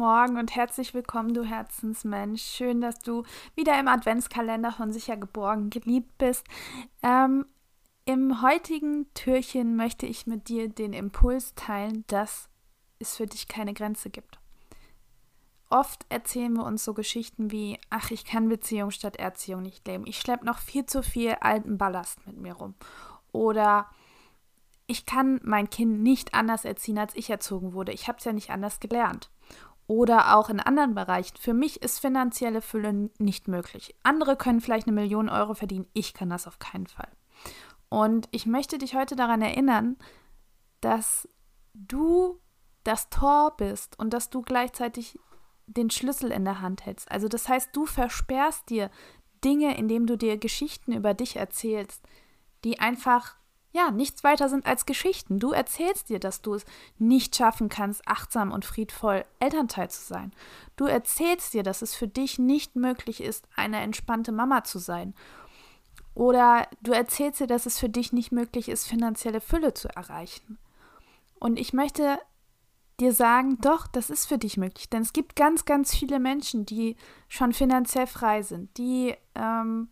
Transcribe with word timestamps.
Morgen 0.00 0.38
und 0.38 0.56
herzlich 0.56 0.94
willkommen, 0.94 1.34
du 1.34 1.44
Herzensmensch. 1.44 2.40
Schön, 2.40 2.80
dass 2.80 3.00
du 3.00 3.22
wieder 3.54 3.78
im 3.78 3.86
Adventskalender 3.86 4.72
von 4.72 4.94
sicher 4.94 5.18
geborgen 5.18 5.68
geliebt 5.68 6.16
bist. 6.16 6.46
Ähm, 7.02 7.44
Im 8.06 8.40
heutigen 8.40 9.12
Türchen 9.12 9.76
möchte 9.76 10.06
ich 10.06 10.26
mit 10.26 10.48
dir 10.48 10.70
den 10.70 10.94
Impuls 10.94 11.54
teilen, 11.54 12.04
dass 12.06 12.48
es 12.98 13.18
für 13.18 13.26
dich 13.26 13.46
keine 13.46 13.74
Grenze 13.74 14.08
gibt. 14.08 14.38
Oft 15.68 16.06
erzählen 16.08 16.54
wir 16.54 16.64
uns 16.64 16.82
so 16.82 16.94
Geschichten 16.94 17.50
wie, 17.50 17.78
ach, 17.90 18.10
ich 18.10 18.24
kann 18.24 18.48
Beziehung 18.48 18.92
statt 18.92 19.16
Erziehung 19.16 19.60
nicht 19.60 19.86
leben. 19.86 20.06
Ich 20.06 20.18
schleppe 20.18 20.46
noch 20.46 20.60
viel 20.60 20.86
zu 20.86 21.02
viel 21.02 21.32
alten 21.42 21.76
Ballast 21.76 22.26
mit 22.26 22.38
mir 22.38 22.54
rum. 22.54 22.74
Oder 23.32 23.90
ich 24.86 25.04
kann 25.04 25.40
mein 25.44 25.68
Kind 25.68 26.00
nicht 26.00 26.32
anders 26.32 26.64
erziehen, 26.64 26.98
als 26.98 27.14
ich 27.16 27.28
erzogen 27.28 27.74
wurde. 27.74 27.92
Ich 27.92 28.08
habe 28.08 28.16
es 28.16 28.24
ja 28.24 28.32
nicht 28.32 28.48
anders 28.48 28.80
gelernt. 28.80 29.30
Oder 29.90 30.36
auch 30.36 30.50
in 30.50 30.60
anderen 30.60 30.94
Bereichen. 30.94 31.36
Für 31.36 31.52
mich 31.52 31.82
ist 31.82 31.98
finanzielle 31.98 32.62
Fülle 32.62 33.10
nicht 33.18 33.48
möglich. 33.48 33.96
Andere 34.04 34.36
können 34.36 34.60
vielleicht 34.60 34.86
eine 34.86 34.94
Million 34.94 35.28
Euro 35.28 35.54
verdienen. 35.54 35.88
Ich 35.94 36.14
kann 36.14 36.30
das 36.30 36.46
auf 36.46 36.60
keinen 36.60 36.86
Fall. 36.86 37.08
Und 37.88 38.28
ich 38.30 38.46
möchte 38.46 38.78
dich 38.78 38.94
heute 38.94 39.16
daran 39.16 39.42
erinnern, 39.42 39.96
dass 40.80 41.28
du 41.74 42.38
das 42.84 43.10
Tor 43.10 43.56
bist 43.56 43.98
und 43.98 44.14
dass 44.14 44.30
du 44.30 44.42
gleichzeitig 44.42 45.18
den 45.66 45.90
Schlüssel 45.90 46.30
in 46.30 46.44
der 46.44 46.60
Hand 46.60 46.86
hältst. 46.86 47.10
Also 47.10 47.26
das 47.26 47.48
heißt, 47.48 47.70
du 47.72 47.84
versperrst 47.84 48.70
dir 48.70 48.92
Dinge, 49.42 49.76
indem 49.76 50.06
du 50.06 50.16
dir 50.16 50.36
Geschichten 50.36 50.92
über 50.92 51.14
dich 51.14 51.34
erzählst, 51.34 52.06
die 52.62 52.78
einfach 52.78 53.34
ja, 53.72 53.90
nichts 53.90 54.24
weiter 54.24 54.48
sind 54.48 54.66
als 54.66 54.84
Geschichten. 54.84 55.38
Du 55.38 55.52
erzählst 55.52 56.08
dir, 56.08 56.18
dass 56.18 56.42
du 56.42 56.54
es 56.54 56.64
nicht 56.98 57.36
schaffen 57.36 57.68
kannst, 57.68 58.06
achtsam 58.06 58.50
und 58.50 58.64
friedvoll 58.64 59.24
Elternteil 59.38 59.88
zu 59.90 60.02
sein. 60.02 60.32
Du 60.76 60.86
erzählst 60.86 61.54
dir, 61.54 61.62
dass 61.62 61.82
es 61.82 61.94
für 61.94 62.08
dich 62.08 62.38
nicht 62.38 62.74
möglich 62.74 63.22
ist, 63.22 63.46
eine 63.54 63.80
entspannte 63.80 64.32
Mama 64.32 64.64
zu 64.64 64.78
sein. 64.78 65.14
Oder 66.14 66.66
du 66.82 66.92
erzählst 66.92 67.40
dir, 67.40 67.46
dass 67.46 67.66
es 67.66 67.78
für 67.78 67.88
dich 67.88 68.12
nicht 68.12 68.32
möglich 68.32 68.68
ist, 68.68 68.88
finanzielle 68.88 69.40
Fülle 69.40 69.72
zu 69.72 69.88
erreichen. 69.88 70.58
Und 71.38 71.58
ich 71.58 71.72
möchte 71.72 72.18
dir 72.98 73.12
sagen, 73.12 73.58
doch, 73.60 73.86
das 73.86 74.10
ist 74.10 74.26
für 74.26 74.36
dich 74.36 74.56
möglich. 74.56 74.90
Denn 74.90 75.02
es 75.02 75.12
gibt 75.12 75.36
ganz, 75.36 75.64
ganz 75.64 75.94
viele 75.94 76.18
Menschen, 76.18 76.66
die 76.66 76.96
schon 77.28 77.52
finanziell 77.52 78.06
frei 78.06 78.42
sind, 78.42 78.76
die 78.76 79.14
ähm, 79.34 79.88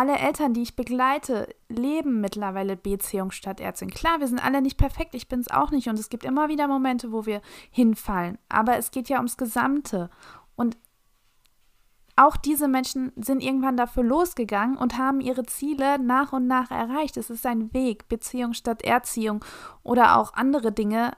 alle 0.00 0.18
Eltern, 0.18 0.54
die 0.54 0.62
ich 0.62 0.76
begleite, 0.76 1.54
leben 1.68 2.22
mittlerweile 2.22 2.74
Beziehung 2.74 3.32
statt 3.32 3.60
Erziehung. 3.60 3.90
Klar, 3.90 4.18
wir 4.18 4.28
sind 4.28 4.42
alle 4.42 4.62
nicht 4.62 4.78
perfekt, 4.78 5.14
ich 5.14 5.28
bin 5.28 5.40
es 5.40 5.50
auch 5.50 5.72
nicht 5.72 5.90
und 5.90 5.98
es 5.98 6.08
gibt 6.08 6.24
immer 6.24 6.48
wieder 6.48 6.68
Momente, 6.68 7.12
wo 7.12 7.26
wir 7.26 7.42
hinfallen. 7.70 8.38
Aber 8.48 8.78
es 8.78 8.92
geht 8.92 9.10
ja 9.10 9.18
ums 9.18 9.36
Gesamte. 9.36 10.08
Und 10.56 10.78
auch 12.16 12.38
diese 12.38 12.66
Menschen 12.66 13.12
sind 13.16 13.42
irgendwann 13.42 13.76
dafür 13.76 14.02
losgegangen 14.02 14.78
und 14.78 14.96
haben 14.96 15.20
ihre 15.20 15.44
Ziele 15.44 15.98
nach 15.98 16.32
und 16.32 16.46
nach 16.46 16.70
erreicht. 16.70 17.18
Es 17.18 17.28
ist 17.28 17.44
ein 17.44 17.74
Weg, 17.74 18.08
Beziehung 18.08 18.54
statt 18.54 18.80
Erziehung 18.80 19.44
oder 19.82 20.16
auch 20.16 20.32
andere 20.32 20.72
Dinge 20.72 21.12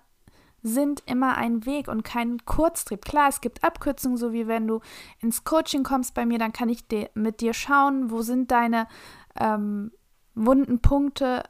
sind 0.63 1.03
immer 1.07 1.37
ein 1.37 1.67
Weg 1.67 1.89
und 1.89 2.05
kein 2.05 2.45
Kurztrip. 2.45 3.05
Klar, 3.05 3.29
es 3.29 3.41
gibt 3.41 3.65
Abkürzungen, 3.65 4.17
so 4.17 4.33
wie 4.33 4.47
wenn 4.47 4.69
du 4.69 4.81
ins 5.21 5.45
Coaching 5.45 5.83
kommst 5.83 6.15
bei 6.15 6.25
mir, 6.25 6.39
dann 6.39 6.53
kann 6.53 6.69
ich 6.69 6.85
mit 7.15 7.41
dir 7.41 7.53
schauen, 7.53 8.11
wo 8.11 8.23
sind 8.23 8.51
deine 8.51 8.87
ähm, 9.37 9.93
wunden 10.35 10.81
Punkte, 10.81 11.43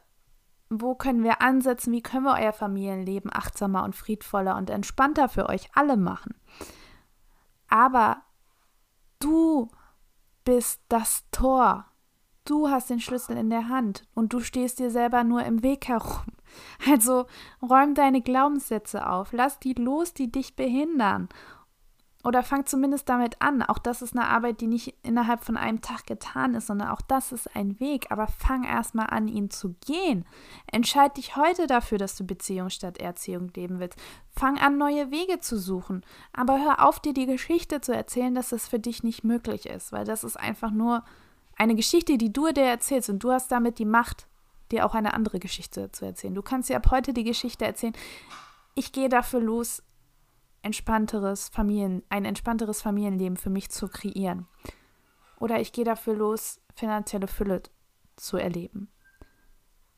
wo 0.69 0.95
können 0.95 1.23
wir 1.23 1.41
ansetzen, 1.41 1.91
wie 1.93 2.01
können 2.01 2.25
wir 2.25 2.39
euer 2.41 2.53
Familienleben 2.53 3.31
achtsamer 3.31 3.83
und 3.83 3.95
friedvoller 3.95 4.57
und 4.57 4.69
entspannter 4.69 5.29
für 5.29 5.47
euch 5.47 5.69
alle 5.75 5.97
machen. 5.97 6.33
Aber 7.67 8.23
du 9.19 9.69
bist 10.43 10.81
das 10.89 11.23
Tor. 11.31 11.85
Du 12.45 12.69
hast 12.69 12.89
den 12.89 12.99
Schlüssel 12.99 13.37
in 13.37 13.49
der 13.49 13.69
Hand 13.69 14.05
und 14.13 14.33
du 14.33 14.41
stehst 14.41 14.79
dir 14.79 14.91
selber 14.91 15.23
nur 15.23 15.43
im 15.43 15.63
Weg 15.63 15.87
herum. 15.87 16.25
Also 16.89 17.25
räum 17.61 17.95
deine 17.95 18.21
Glaubenssätze 18.21 19.07
auf, 19.07 19.31
lass 19.31 19.59
die 19.59 19.73
los, 19.73 20.13
die 20.13 20.31
dich 20.31 20.55
behindern. 20.55 21.29
Oder 22.25 22.41
fang 22.41 22.65
zumindest 22.65 23.09
damit 23.09 23.41
an. 23.41 23.61
Auch 23.61 23.79
das 23.79 24.01
ist 24.01 24.15
eine 24.15 24.27
Arbeit, 24.27 24.61
die 24.61 24.67
nicht 24.67 24.95
innerhalb 25.03 25.43
von 25.43 25.57
einem 25.57 25.81
Tag 25.81 26.07
getan 26.07 26.55
ist, 26.55 26.67
sondern 26.67 26.87
auch 26.87 27.01
das 27.01 27.33
ist 27.33 27.53
ein 27.53 27.81
Weg. 27.81 28.11
Aber 28.11 28.27
fang 28.27 28.63
erstmal 28.63 29.07
an, 29.07 29.27
ihn 29.27 29.49
zu 29.49 29.75
gehen. 29.85 30.25
Entscheid 30.71 31.17
dich 31.17 31.35
heute 31.35 31.67
dafür, 31.67 31.97
dass 31.97 32.15
du 32.15 32.25
Beziehung 32.25 32.69
statt 32.69 32.97
Erziehung 32.97 33.51
leben 33.53 33.79
willst. 33.79 33.99
Fang 34.29 34.57
an, 34.57 34.77
neue 34.77 35.11
Wege 35.11 35.41
zu 35.41 35.59
suchen. 35.59 36.05
Aber 36.31 36.63
hör 36.63 36.87
auf, 36.87 37.01
dir 37.01 37.13
die 37.13 37.25
Geschichte 37.25 37.81
zu 37.81 37.93
erzählen, 37.93 38.33
dass 38.33 38.53
es 38.53 38.69
für 38.69 38.79
dich 38.79 39.03
nicht 39.03 39.25
möglich 39.25 39.65
ist, 39.65 39.91
weil 39.91 40.05
das 40.05 40.23
ist 40.23 40.39
einfach 40.39 40.71
nur 40.71 41.03
eine 41.57 41.75
Geschichte, 41.75 42.17
die 42.17 42.31
du 42.31 42.51
dir 42.53 42.63
erzählst 42.63 43.09
und 43.09 43.19
du 43.19 43.31
hast 43.31 43.51
damit 43.51 43.79
die 43.79 43.85
Macht, 43.85 44.27
dir 44.71 44.85
auch 44.85 44.95
eine 44.95 45.13
andere 45.13 45.39
Geschichte 45.39 45.91
zu 45.91 46.05
erzählen. 46.05 46.35
Du 46.35 46.41
kannst 46.41 46.69
dir 46.69 46.77
ab 46.77 46.91
heute 46.91 47.13
die 47.13 47.23
Geschichte 47.23 47.65
erzählen, 47.65 47.93
ich 48.75 48.91
gehe 48.91 49.09
dafür 49.09 49.39
los, 49.39 49.83
entspannteres 50.61 51.49
Familien, 51.49 52.03
ein 52.09 52.25
entspannteres 52.25 52.81
Familienleben 52.81 53.37
für 53.37 53.49
mich 53.49 53.69
zu 53.69 53.87
kreieren. 53.87 54.47
Oder 55.39 55.59
ich 55.59 55.73
gehe 55.73 55.85
dafür 55.85 56.15
los, 56.15 56.61
finanzielle 56.75 57.27
Fülle 57.27 57.61
zu 58.15 58.37
erleben. 58.37 58.89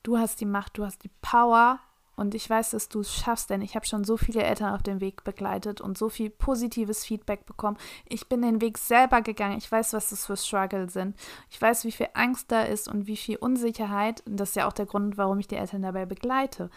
Du 0.03 0.18
hast 0.18 0.42
die 0.42 0.46
Macht, 0.46 0.78
du 0.78 0.86
hast 0.86 1.03
die 1.03 1.12
Power, 1.22 1.80
und 2.16 2.34
ich 2.34 2.50
weiß, 2.50 2.72
dass 2.72 2.88
du 2.88 3.02
es 3.02 3.14
schaffst, 3.14 3.50
denn 3.50 3.62
ich 3.62 3.76
habe 3.76 3.86
schon 3.86 4.03
so 4.03 4.16
viele 4.16 4.44
Eltern 4.44 4.74
auf 4.74 4.84
dem 4.84 5.02
Weg 5.02 5.24
begleitet 5.24 5.81
und 5.81 5.98
so 5.98 6.09
viel 6.09 6.30
positives 6.30 7.03
Feedback 7.03 7.46
bekommen. 7.46 7.78
Ich 8.08 8.28
bin 8.30 8.42
den 8.42 8.62
Weg 8.62 8.78
selber 8.78 9.22
gegangen. 9.22 9.58
Ich 9.58 9.72
weiß, 9.72 9.94
was 9.94 10.09
das 10.09 10.26
für 10.26 10.38
Struggle 10.38 10.90
sind. 10.90 11.18
Ich 11.50 11.62
weiß, 11.62 11.84
wie 11.84 11.92
viel 11.92 12.08
Angst 12.14 12.52
da 12.52 12.64
ist 12.64 12.88
und 12.88 13.08
wie 13.08 13.18
viel 13.18 13.36
Unsicherheit. 13.36 14.24
Und 14.26 14.38
das 14.38 14.50
ist 14.50 14.56
ja 14.56 14.68
auch 14.68 14.74
der 14.74 14.86
Grund, 14.86 15.18
warum 15.18 15.40
ich 15.40 15.48
die 15.48 15.58
Eltern 15.58 15.81
dabei 15.81 16.06
begleite. 16.06 16.70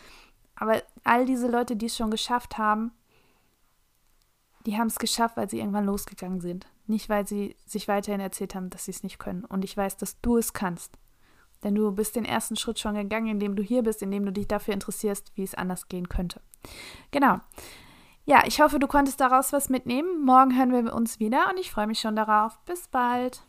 Aber 0.56 0.82
all 1.04 1.24
diese 1.24 1.46
Leute, 1.46 1.76
die 1.76 1.86
es 1.86 1.96
schon 1.96 2.10
geschafft 2.10 2.58
haben, 2.58 2.90
die 4.66 4.76
haben 4.76 4.88
es 4.88 4.98
geschafft, 4.98 5.36
weil 5.36 5.48
sie 5.48 5.60
irgendwann 5.60 5.86
losgegangen 5.86 6.40
sind. 6.40 6.66
Nicht, 6.86 7.08
weil 7.08 7.26
sie 7.26 7.56
sich 7.64 7.86
weiterhin 7.86 8.20
erzählt 8.20 8.56
haben, 8.56 8.70
dass 8.70 8.86
sie 8.86 8.90
es 8.90 9.04
nicht 9.04 9.18
können. 9.18 9.44
Und 9.44 9.64
ich 9.64 9.76
weiß, 9.76 9.96
dass 9.98 10.20
du 10.20 10.36
es 10.36 10.52
kannst. 10.52 10.98
Denn 11.64 11.74
du 11.74 11.90
bist 11.92 12.16
den 12.16 12.24
ersten 12.24 12.56
Schritt 12.56 12.78
schon 12.78 12.94
gegangen, 12.94 13.28
indem 13.28 13.56
du 13.56 13.62
hier 13.62 13.82
bist, 13.82 14.02
indem 14.02 14.24
du 14.24 14.32
dich 14.32 14.48
dafür 14.48 14.74
interessierst, 14.74 15.32
wie 15.34 15.42
es 15.42 15.54
anders 15.54 15.88
gehen 15.88 16.08
könnte. 16.08 16.40
Genau. 17.10 17.40
Ja, 18.24 18.42
ich 18.46 18.60
hoffe, 18.60 18.78
du 18.78 18.86
konntest 18.86 19.20
daraus 19.20 19.52
was 19.52 19.70
mitnehmen. 19.70 20.24
Morgen 20.24 20.56
hören 20.56 20.72
wir 20.72 20.94
uns 20.94 21.18
wieder 21.18 21.48
und 21.50 21.58
ich 21.58 21.70
freue 21.70 21.86
mich 21.86 22.00
schon 22.00 22.14
darauf. 22.14 22.58
Bis 22.66 22.86
bald. 22.88 23.42